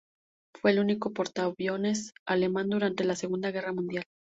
Fue 0.59 0.71
el 0.71 0.79
único 0.79 1.13
portaaviones 1.13 2.13
alemán 2.25 2.69
durante 2.69 3.03
la 3.03 3.15
Segunda 3.15 3.51
Guerra 3.51 3.71
Mundial. 3.71 4.05